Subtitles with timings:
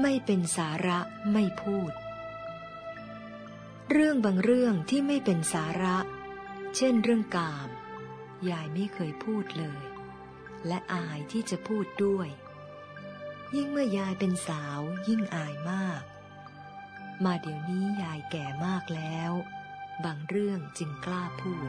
[0.00, 0.98] ไม่เป็นสาระ
[1.32, 1.92] ไม่พูด
[3.90, 5.96] เรื่องบางเรื่องที่ไม่เป็นสาระ
[6.76, 7.68] เช่นเรื่องกาม
[8.50, 9.82] ยายไม่เคยพูดเลย
[10.66, 12.28] และอายที่จะพูดด้วย
[13.54, 16.02] ยิ่งเมื่อยายเป็นสาวยิ่งอายมาก
[17.24, 19.32] มาเดี๋ยวนี้ยายแก่มากแล้ว
[20.04, 21.68] บางเรื่องจึงกล้าพูด